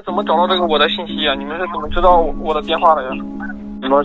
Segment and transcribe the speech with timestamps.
[0.00, 1.34] 是怎么找到这个我的信息呀？
[1.34, 3.10] 你们是怎么知道我的电话的呀？
[3.82, 4.02] 什么？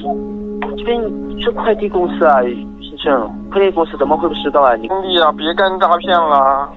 [0.77, 1.01] 这边
[1.39, 2.41] 是快递公司啊，
[2.81, 4.75] 先生，快递公司怎么会不知道啊？
[4.75, 6.67] 你兄弟啊，别干诈骗了，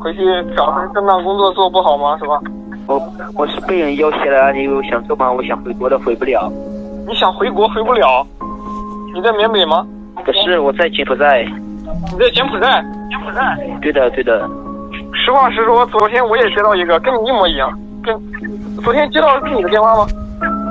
[0.00, 0.20] 回去
[0.56, 2.16] 找份正当工作做不好吗？
[2.18, 2.40] 是吧？
[2.86, 2.98] 我
[3.36, 5.30] 我是被人要挟了，你有想做吗？
[5.30, 6.50] 我想回国的，回不了。
[7.06, 8.26] 你想回国回不了？
[9.14, 9.86] 你在缅北吗？
[10.24, 11.44] 不是，我在柬埔寨。
[12.10, 12.82] 你在柬埔寨？
[13.10, 13.78] 柬埔寨？
[13.82, 14.48] 对的，对的。
[15.12, 17.78] 实话实说，昨天我也接到一个跟你一模一样，跟
[18.82, 20.06] 昨天接到的是你的电话吗？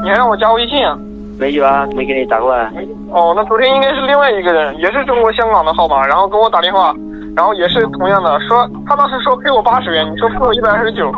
[0.04, 0.98] 你还让我加微信啊？
[1.40, 2.72] 没有啊，没给你打过来。
[3.10, 6.94] 哦，那昨天应该是另外一个人，也是中国香港的号码，然后跟我打电话，
[7.36, 11.12] 然后也是同样的，说他当时说赔我八十元，你说赔我一百二十九。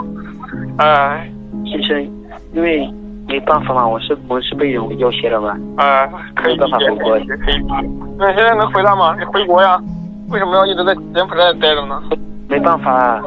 [0.78, 1.30] 哎，
[1.66, 2.02] 先生，
[2.54, 2.88] 因为
[3.28, 5.58] 没办法嘛，我是我是被人要挟了嘛。
[5.78, 7.90] 哎，可以理解，可以理解，可以理解。
[8.18, 9.16] 那你现在能回来吗？
[9.20, 9.80] 你回国呀？
[10.30, 12.02] 为什么要一直在柬埔寨待着呢？
[12.48, 13.22] 没办法，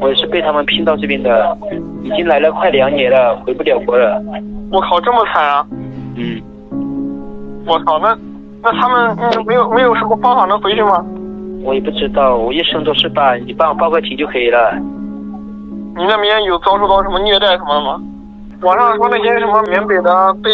[0.00, 1.56] 我也是被他们骗到这边的，
[2.02, 4.22] 已经来了快两年了，回不了国了。
[4.70, 5.66] 我靠，这么惨啊！
[6.16, 6.40] 嗯。
[7.66, 8.16] 我靠，那
[8.62, 11.04] 那他们嗯没有没有什么方法能回去吗？
[11.64, 14.76] 我也不知道，我一生都是办，你帮我报个警就可以了。
[15.94, 18.00] 你那边有遭受到什么虐待什么的吗？
[18.62, 20.50] 网上说那些什么缅北的被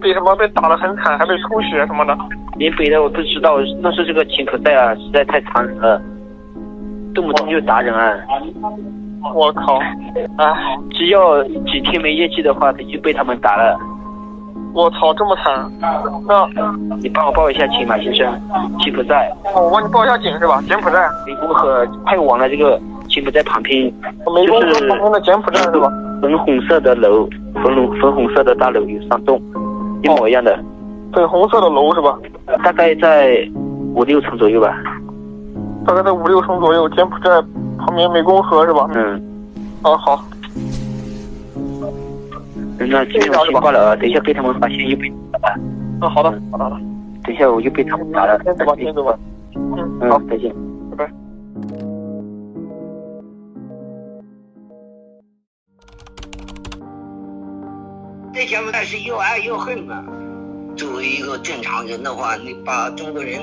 [0.00, 2.16] 被什么被打得很惨，还被抽血什么的。
[2.56, 6.00] 缅北的我不知道，那是这个柬埔寨啊，实在太残忍了。
[7.14, 8.14] 动不动就打人啊！
[9.34, 9.78] 我靠！
[10.36, 10.56] 啊，
[10.90, 13.78] 只要几天没业绩的话，他就被他们打了。
[14.72, 15.70] 我操，这么惨！
[16.28, 16.46] 那，
[17.02, 18.30] 你帮我报一下警吧，先生。
[18.80, 19.32] 柬埔寨。
[19.54, 20.60] 哦，我帮你报一下警是吧？
[20.68, 20.98] 柬埔寨。
[21.26, 22.78] 湄公河派往了这个
[23.08, 23.90] 柬埔寨旁边。
[24.26, 25.88] 湄公河旁边的柬埔寨是吧？
[26.20, 29.40] 粉红色的楼，粉红粉红色的大楼有三栋，
[30.02, 30.58] 一模一样的。
[31.12, 32.18] 粉红色的楼是吧？
[32.62, 33.48] 大概在
[33.94, 34.76] 五六层左右吧。
[35.86, 37.30] 大概在五六层左右，柬埔寨
[37.78, 38.88] 旁边湄公河是吧？
[38.94, 39.22] 嗯。
[39.82, 40.24] 哦，好。
[42.78, 45.60] 那这边我先挂了啊，等一下被他们发现又被打了。
[46.00, 46.76] 嗯，好的，好的，好的。
[47.24, 48.38] 等一下我又被他们打了。
[48.44, 49.18] 先走吧，先走吧。
[49.54, 50.54] 嗯，好，再见，
[50.90, 51.12] 拜拜。
[58.34, 60.04] 这柬埔寨是又爱又恨嘛。
[60.76, 63.40] 作为一个正常人的话，你把中国人。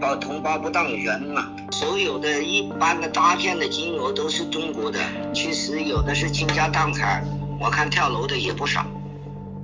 [0.00, 1.50] 把同胞不当人嘛？
[1.70, 5.00] 所有的一般的诈骗的金额都是中国的，
[5.34, 7.24] 其实有的是倾家荡产，
[7.58, 8.86] 我看跳楼的也不少。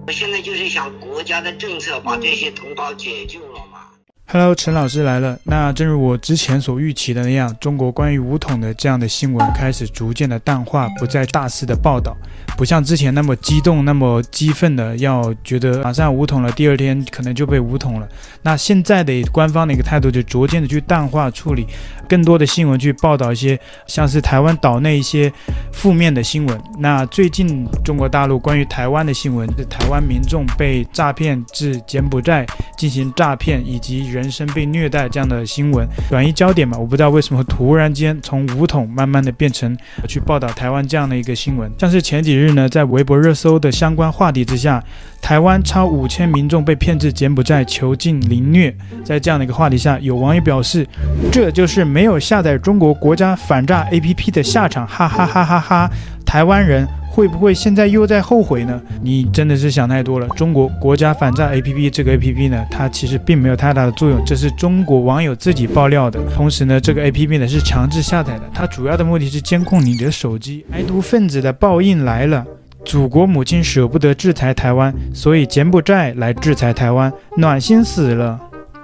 [0.06, 3.40] 我现在就是想国家的政策把这些同胞解救。
[4.26, 5.38] Hello，陈老师来了。
[5.44, 12.16] 那正如我之前所预期的那样，中国关于武统的这样的新闻开始逐渐的淡化，不再大肆的报道。
[12.56, 18.08] 不像之前那么激动、那么激愤的，要觉得马上武统了，第二天可能就被武统了。
[18.42, 21.66] 那现在的官方的一个态度，就逐渐的去淡化处理，
[22.08, 25.30] 更多的新闻去报道一些像是台湾岛内一些
[25.72, 26.58] 负面的新闻。
[26.78, 32.46] 那最近中国大陆关于台湾的新闻，是台湾民众被诈骗至柬埔寨
[32.78, 35.88] 进行诈骗，以及人身被虐待这样的新闻。
[36.10, 39.74] 转移焦点嘛，我不知道为什么突然间从武统慢慢的变成
[40.06, 42.42] 去报道台湾这样的一个新闻，像是前几日。
[42.42, 44.82] 日呢，在微博热搜的相关话题之下，
[45.20, 48.74] 台湾超五千民众被骗至柬埔寨囚禁凌虐。
[49.04, 50.84] 在这样的一个话题下，有网友表示，
[51.30, 55.90] 这就是没有下载中国国家反诈 APP 的下场，哈哈哈哈哈！
[56.26, 56.84] 台湾人
[57.14, 58.80] 会不会现在又在后悔呢？
[59.02, 60.26] 你真的是想太多了。
[60.28, 66.18] 中国国家反诈 APP 这个 APP 呢，它其实并没有太大的作用，这是中国网友自己爆料的。
[66.34, 70.64] 同时呢，这个 APP 呢是强制下载的，它主要的目的是监控你的手机。
[70.72, 72.42] 台独分子的报应来了。
[72.84, 78.40] 祖国母亲舍不得制裁台湾，所以柬埔寨来制裁台湾，暖心死了。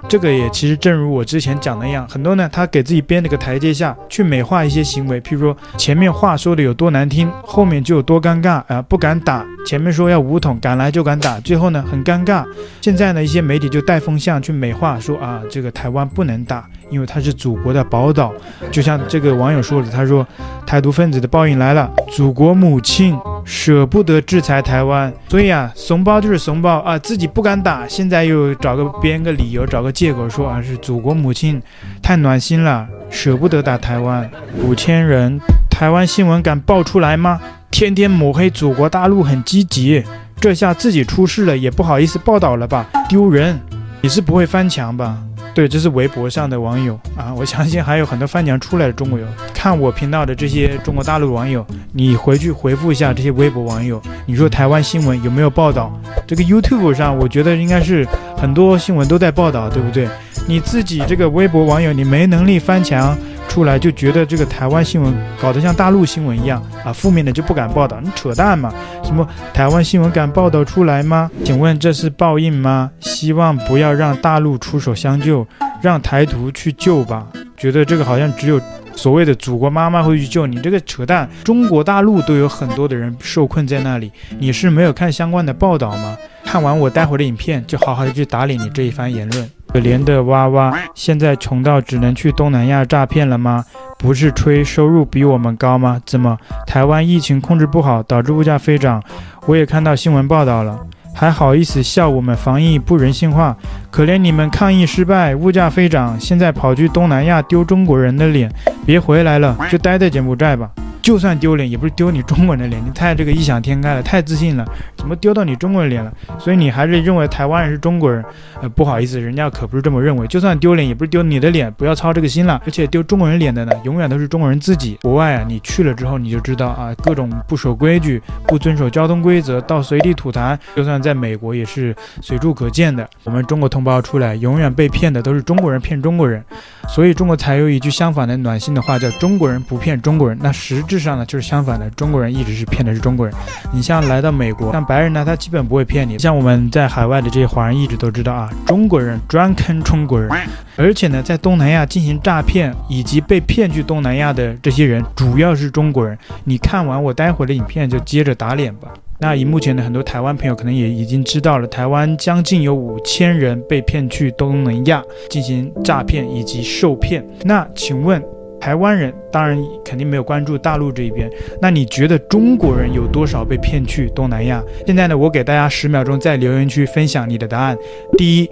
[0.09, 9.45] 这个也其实正如我之前讲的一样，很多呢，他给自己编了个台阶下去美化一些行为，譬如说前面话说的有多难听，后面就有多尴尬啊、不敢打。
[9.67, 12.43] 前面说要武统，敢来就敢打，最后呢很尴尬。
[12.81, 18.33] 现在呢一些媒体就带风向去美化，说啊这个台湾不能打，因为它是祖国的宝岛。
[18.71, 20.25] 就像这个网友说的，他说
[20.65, 23.15] 台独分子的报应来了，祖国母亲
[23.51, 31.59] 舍不得制裁台湾，所以啊怂包就是怂包啊，自己不敢打，现在又找个编个理由，找个借口说啊是祖国母亲
[31.99, 34.29] 太暖心了，舍不得打台湾。
[34.63, 37.41] 五千人，台湾新闻敢爆出来吗？
[37.71, 40.03] 天天抹黑祖国大陆很积极，
[40.39, 42.87] 这下自己出事了也不好意思报道了吧？
[43.09, 43.59] 丢人！
[44.01, 45.17] 你是不会翻墙吧？
[45.53, 49.25] 对，这是微博上的网友啊，我相信还有很多翻墙出来的中国友。
[49.53, 55.91] 看我频道的这些中国大陆网友，你回去回复一下这些微博网友，你说台湾新闻有没有报道？
[56.25, 58.07] 这个 YouTube 上，我觉得应该是
[58.37, 60.07] 很多新闻都在报道，对不对？
[60.47, 63.17] 你自己这个微博网友，你没能力翻墙。
[63.59, 68.73] 出来，就觉得这个台湾新闻搞得像大陆新闻一样啊，负面的就不敢报道，你扯淡嘛？
[69.03, 71.29] 什么台湾新闻敢报道出来吗？
[71.43, 72.89] 请问这是报应吗？
[73.01, 75.45] 希望不要让大陆出手相救，
[75.81, 77.27] 让台独去救吧。
[77.57, 78.61] 觉得这个好像只有
[78.95, 81.29] 所谓的祖国妈妈会去救你，这个扯淡。
[81.43, 86.17] 中国大陆都有很多的人受困在那里，你是没有看相关的报道吗？
[86.45, 89.51] 看完我待会儿的影片，就好好的去打理你这一番言论。
[89.71, 93.63] 可怜的娃娃，现在穷到只能去东南亚诈骗了吗？
[93.99, 96.01] 不是吹收入比我们高吗？
[96.05, 96.35] 怎么
[96.65, 99.01] 台湾疫情控制不好，导致物价飞涨？
[99.45, 100.79] 我也看到新闻报道了，
[101.13, 103.55] 还好意思笑我们防疫不人性化？
[103.91, 108.51] 可怜你们抗疫失败，物价飞涨，现在跑去东南亚丢中国人的脸，
[108.87, 110.69] 别回来了，就待在柬埔寨吧。
[111.01, 114.65] 就算丢脸，也不是丢你中国人的脸，你太这个异想天开了，太自信了，
[114.95, 116.13] 怎么丢到你中国人脸了？
[116.39, 118.23] 所以你还是认为台湾人是中国人？
[118.61, 120.27] 呃，不好意思，人家可不是这么认为。
[120.27, 122.61] 就算丢脸，也不是丢你的脸，不要操这个心了。
[122.65, 124.97] 而且丢中国人脸的呢，永远都是中国人自己。
[125.01, 133.09] 国外啊，你去了之后你就知道啊，各种不守规矩、不遵守交通规则、到随地吐痰，就算在美国也是随处可见的。
[133.23, 136.43] 我们中国同胞出来，永远被骗的都是中国人骗中国人，
[136.89, 140.37] 所以中国才有一句相反的暖心的话，叫“中国人不骗中国人”。
[140.43, 141.69] 那实质上呢，就是相反。
[141.79, 143.33] 的中国人一直是骗的是中国人，
[143.71, 146.17] 你像来到美国，像白人呢，他基本不会骗你。
[146.17, 150.29] 像我们在海外的这些华人一直都知道啊，中国人专坑中国人，
[150.75, 156.17] 而且呢，在东南亚进行诈骗以及被骗去东南亚的这些人，主要是中国人。
[156.43, 158.89] 你看完我待会的影片，就接着打脸吧。
[159.19, 167.25] 那以目前的很多台湾朋友可能也已经知道了，台湾将近有五千人被骗去东南亚进行诈骗以及受骗。
[167.43, 168.21] 那请问？
[168.59, 171.29] 台湾人当然肯定没有关注大陆这一边，
[171.61, 174.63] 那你觉得中国人有多少被骗去东南亚？
[174.85, 177.77] 现在呢，我给大家十秒钟在留言区分享你的答案。
[178.17, 178.49] 第一，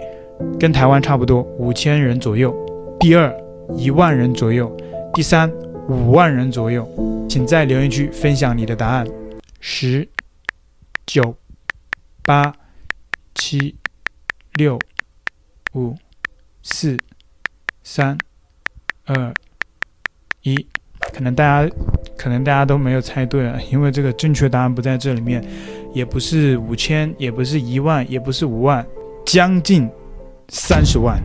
[0.58, 2.50] 跟台湾差不多，五千人左右；
[2.98, 3.34] 第二，
[3.76, 4.66] 一万人左右；
[5.12, 5.50] 第三，
[5.88, 6.88] 五万人左右。
[7.28, 9.06] 请在留言区分享你的答案。
[9.60, 10.08] 十、
[11.04, 11.36] 九、
[12.24, 12.54] 八、
[13.34, 13.76] 七、
[14.54, 14.78] 六、
[15.74, 15.94] 五、
[16.62, 16.96] 四、
[17.82, 18.16] 三、
[19.04, 19.34] 二。
[20.42, 20.54] 一，
[21.12, 21.74] 可能大家，
[22.16, 25.44] 可能大家都没有猜对了，因为这个正确答案不在这里面，
[25.92, 28.86] 也不是五千，也不是一万，也不是五万，
[29.26, 29.88] 将近
[30.48, 31.20] 三十万。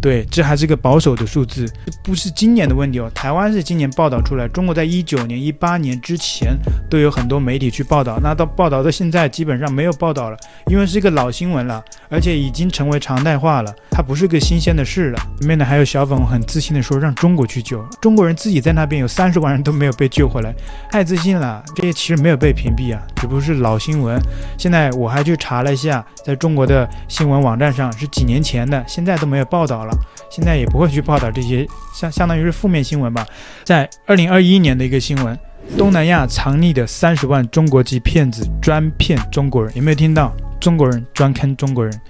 [0.00, 1.66] 对，这还是个保守的数字，
[2.04, 3.10] 不是今年的问题哦。
[3.12, 6.56] 台湾是今年报道出来，中国在一九年、一八年之前
[6.88, 10.36] 都有很多媒体去报道，那到报道到现在基本上没有报道了，
[10.68, 15.18] 因为是一个老新闻了，而且已经成为常态化了，它不是个新鲜的事了。
[15.40, 20.54] 里面呢还有小粉红很自信的说让中国去救，中国人自己在那边有三十万人都没有被救回来，
[20.90, 21.62] 太自信了。
[21.74, 24.18] 这些其实没有被屏蔽啊，只不过是老新闻。
[24.58, 29.92] 现在我还去查了一下，在中国的新闻网站上是几年前的，现在都没有报道了。
[30.30, 33.26] 现在也不会去报道这些，相相当于是负面新闻吧。
[33.64, 35.38] 在二零二一年的一个新闻，
[35.76, 40.32] 东南亚藏匿的三十万中国籍骗子专骗中国人，有没有听到？
[40.60, 42.00] 中国人专坑中国人。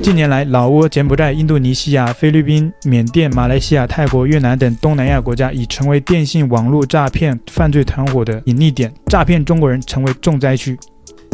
[0.00, 10.78] 近年来，老挝、柬埔寨、印度尼西亚、菲律宾、缅甸、马来西亚、泰国、越南等东南亚国家已成为电信网络诈骗犯罪团伙的隐匿点，诈骗中国人成为重灾区。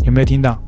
[0.06, 0.58] 有没有听到？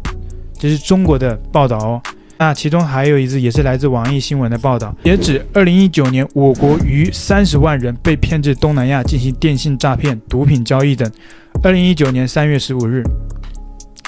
[0.58, 2.02] 这是中国的报道哦。
[2.38, 4.94] 那其中还有一则，也是来自网易新闻的报道。
[5.02, 11.10] 截止二零一九年，我国逾三十万人被骗至东南亚进行电信诈骗、毒品交易等。
[11.62, 13.02] 二零一九年三月十五日，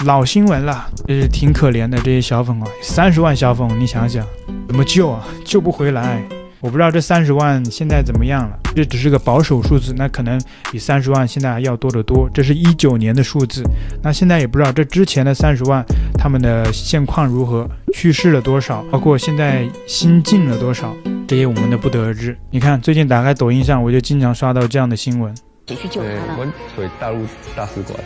[0.05, 4.25] 老新闻了，这是挺可怜的这些小粉啊，三十万小粉，你想想
[4.69, 5.27] 怎么救啊？
[5.45, 6.23] 救不回来。
[6.61, 10.41] 我不知道这三十万现在怎么样了，这只是个保守数字，那可能
[10.71, 12.29] 比三十万现在还要多得多。
[12.33, 13.63] 这是一九年的数字，
[14.03, 15.85] 那现在也不知道这之前的三十万
[16.17, 20.95] 他们的现况如何，去世了多少，包括现在新进了多少，
[21.27, 22.37] 这些我们都不得而知。
[22.51, 25.35] 你看，最近打开抖音上，我就经常刷到这样的新闻。
[25.67, 26.23] 谁去救他呢？
[26.39, 27.25] 我回大陆
[27.57, 27.99] 大使馆。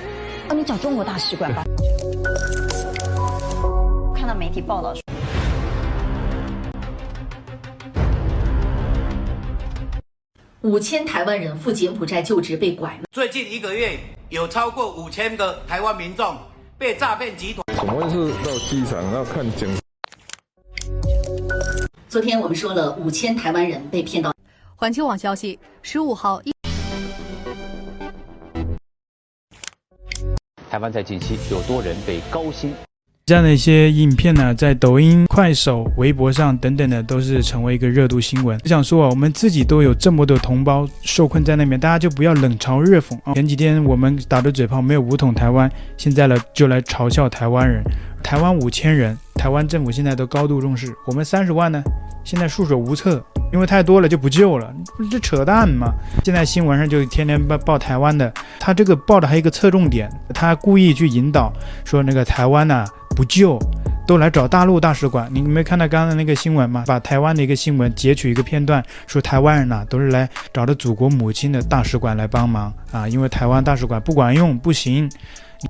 [0.49, 1.63] 哦，你找中国大使馆吧。
[4.15, 5.03] 看到媒体报道说。
[10.63, 13.01] 五千台湾人赴柬埔寨就职被拐卖。
[13.11, 16.37] 最近一个月有超过五千个台湾民众
[16.79, 17.65] 被诈骗集团。
[17.77, 19.69] 怎么是到机场要看警？
[22.09, 24.33] 昨天我们说了五千台湾人被骗到。
[24.77, 26.41] 环球网消息，十五号
[30.73, 32.73] 台湾在近期有多人被高薪。
[33.27, 38.59] 这样的一些影片呢，在抖音、快手、微博上等等的，都是成为一个热度新闻。
[38.65, 43.35] 我想说啊，我们自己都有这么多同胞受困在那边，大家就不要冷嘲热讽啊。
[43.35, 47.83] 前几天我们打的嘴炮没有武统台湾，现在呢就来嘲笑台湾人。
[48.23, 51.85] 台湾五千人，台湾政府现在都高度重视，我们三十万呢，
[52.25, 53.23] 现在束手无策。
[53.53, 54.75] 因为太多了就不救了，
[55.11, 55.93] 这扯淡嘛！
[56.25, 61.53] 现在新闻上就天天报报台湾的，他这个报的还有一个侧重点，他故意去引导
[61.85, 63.59] 说那个台湾呐、啊、不救，
[64.07, 65.29] 都来找大陆大使馆。
[65.31, 66.85] 你没看到刚刚那个新闻吗？
[66.87, 75.11] 把台湾的一个新闻截取一个片段，说台湾人呐、啊、都是来找的祖国母亲的大使馆来帮忙啊，因为台湾大使馆不管用不行。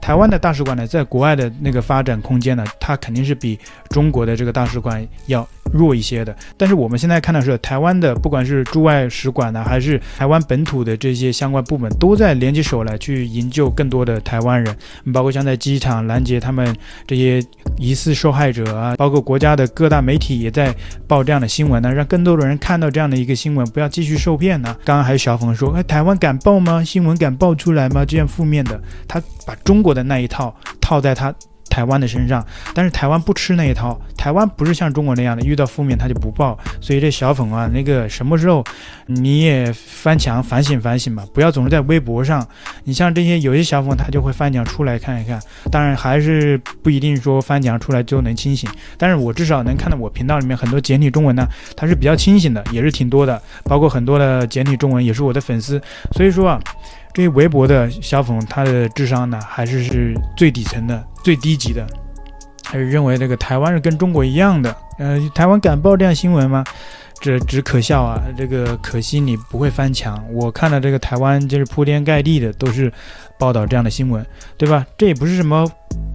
[0.00, 3.58] 台湾的大使馆呢，在国外的那个发展空间呢，它肯定是比
[3.90, 6.36] 中国的这个大使馆要弱一些的。
[6.56, 14.76] 但是我们现在看到是台湾的，不管是驻外使馆呢，还是台湾本土的这些相关部门，都在联起手来去营救更多的台湾人，
[15.12, 16.76] 包括像在机场拦截他们
[17.06, 17.42] 这些
[17.78, 20.74] 疑似受害者啊，包括国家的各大媒体也在
[21.08, 24.76] 报这样的新闻呢，让更多的人看到这样的一个新闻，不要继续受骗呢。
[24.84, 26.84] 刚刚还有小粉说，哎，台湾敢报吗？
[26.84, 28.04] 新闻敢报出来吗？
[28.04, 29.56] 这样负面的，他把。
[29.64, 31.32] 中国的那一套套在他
[31.72, 36.58] 台湾的身上，但是台湾不吃那一套，台湾不是像中国那样的，遇到负面他就不报。
[36.82, 38.62] 所以这小粉啊，那个什么时候
[39.06, 42.46] 你也翻墙反省反省吧，不要总是在微博上。
[42.84, 45.40] 你像这些有些小粉，他就会翻墙出来看一看。
[45.70, 55.80] 当然还是不一定说翻墙出来就能清醒，但是我至少能看到我频道里面很多简体中文呢，他是比较清醒的，也是挺多的，包括很多的简体中文也是我的粉丝。
[56.12, 56.60] 所以说啊。
[57.14, 61.86] 这些微博的小粉，他的智商呢，还是是最底层的、最低级的，
[62.64, 64.74] 还是认为这个台湾是跟中国一样的。
[64.98, 66.64] 呃，台湾敢报这样新闻吗？
[67.20, 68.20] 这只可笑啊！
[68.36, 70.20] 这个可惜你不会翻墙。
[70.32, 72.92] 我看到这个台湾就是铺天盖地的都是
[73.38, 74.26] 报道这样的新闻，
[74.56, 74.84] 对吧？
[74.98, 75.64] 这也不是什么。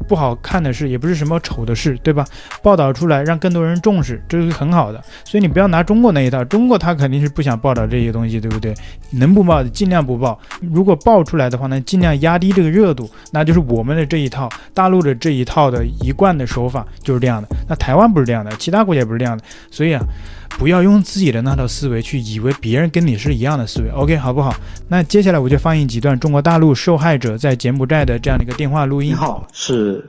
[0.08, 2.26] 不好看的事，也不是什么丑的事，对吧？
[2.62, 5.04] 报道出来，让更多人重视，这是很好的。
[5.26, 8.74] 所以你不要拿中国那一套，中国他肯定是不想报道这些东西，对不对？
[9.12, 10.40] 能不报尽量不报。
[10.62, 17.48] 如果报出来的话呢，尽量压低这个热度，那就是我们的这一套，大陆的这一套的一贯的手法就是这样的。
[17.68, 19.44] 那台湾不是这样的，其他国家也不是这样的。
[19.70, 20.02] 所以啊，
[20.50, 24.56] 不要用自己的那套思维去以为别人跟你是一样的思维，OK 好不好？
[24.88, 29.10] 那接下来我就放映几段中国大陆受害者在柬埔寨的这样的一个电话录音。
[29.10, 30.04] 你好，是。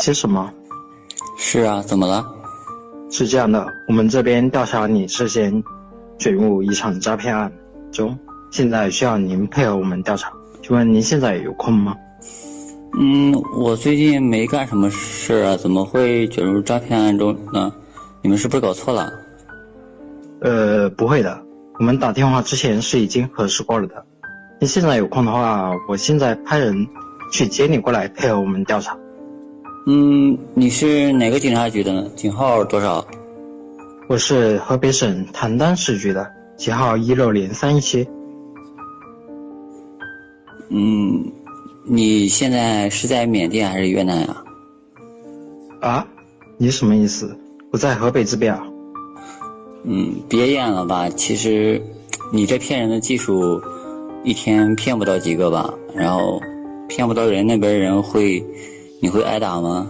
[0.00, 0.50] 些什么？
[1.36, 2.24] 是啊，怎么了？
[3.10, 5.62] 是这样的，我们这边调查你涉嫌
[6.18, 7.52] 卷入一场诈骗案
[7.92, 8.18] 中，
[8.50, 10.32] 现在需要您配合我们调查。
[10.62, 11.94] 请问您现在有空吗？
[12.98, 17.70] 嗯，我最近没干什么事啊，怎么会卷入诈骗案中呢？
[18.22, 19.12] 你们是不是搞错了？
[20.42, 21.40] 呃，不会的，
[21.78, 24.04] 我们打电话之前是已经核实过了的。
[24.60, 26.88] 你现在有空的话，我现在派人
[27.30, 28.98] 去接你过来配合我们调查。
[29.86, 32.08] 嗯，你是哪个警察局的呢？
[32.16, 33.06] 警号多少？
[34.08, 38.08] 我是河北省邯郸市局的，警号一六零三一七。
[40.70, 41.32] 嗯，
[41.84, 44.44] 你现在是在缅甸还是越南呀？
[45.80, 46.06] 啊？
[46.58, 47.38] 你什么意思？
[47.70, 48.66] 我在河北这边啊。
[49.84, 51.08] 嗯，别演了吧。
[51.08, 51.82] 其实，
[52.32, 53.60] 你这骗人的技术，
[54.24, 55.74] 一天骗不到几个吧？
[55.94, 56.40] 然后，
[56.88, 58.44] 骗不到人，那边人会。
[59.00, 59.88] 你会挨打吗？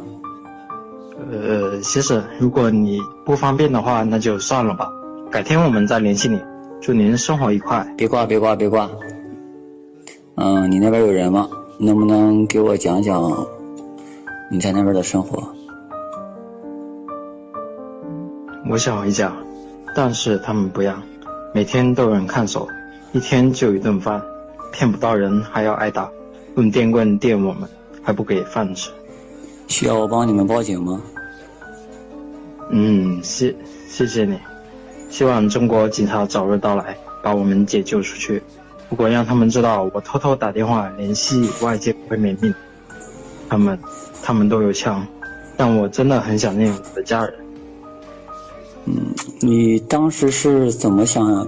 [1.31, 4.91] 呃，先生，如果你不方便的话，那就算了吧。
[5.31, 6.41] 改天我们再联系你。
[6.81, 7.87] 祝您生活愉快。
[7.95, 8.89] 别挂，别挂，别挂。
[10.37, 11.51] 嗯，你那边有人吗？
[11.79, 13.47] 能不能给我讲讲
[14.51, 15.47] 你在那边的生活？
[18.71, 19.37] 我想回家，
[19.95, 21.03] 但是他们不让，
[21.53, 22.69] 每天都有人看守，
[23.13, 24.23] 一天就一顿饭，
[24.73, 26.11] 骗不到人还要挨打，
[26.57, 27.69] 用电棍电我们，
[28.03, 28.91] 还不给饭吃。
[29.69, 31.03] 需要我帮你们报警吗？
[32.71, 33.55] 嗯，谢
[33.89, 34.39] 谢谢你，
[35.11, 38.43] 希望中国警察早日到来，把我们解救出去。
[38.89, 42.55] 如果让他们知道我偷偷打电话联系外界会没命，
[43.49, 43.79] 他们
[44.23, 45.07] 他们都有枪，
[45.57, 47.35] 但我真的很想念我的家人。
[48.85, 51.47] 嗯，你当时是怎么想，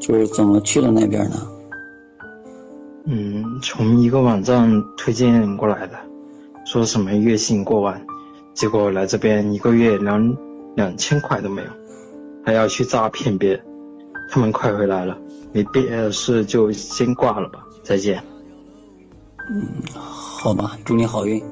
[0.00, 1.36] 就是怎么去的那边呢？
[3.06, 5.98] 嗯，从一个网站推荐过来的。
[6.66, 8.00] 说什么月薪过万，
[8.54, 10.34] 结果来这边一个月两
[10.74, 11.68] 两千块都没有，
[12.42, 13.60] 还要去诈骗别人。
[14.30, 15.18] 他们快回来了，
[15.52, 18.22] 没别的事就先挂了吧，再见。
[19.50, 21.42] 嗯，好吧，祝你好运。